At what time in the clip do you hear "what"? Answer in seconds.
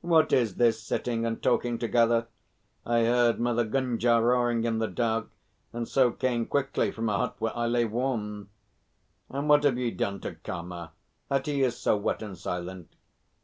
0.00-0.32, 9.48-9.62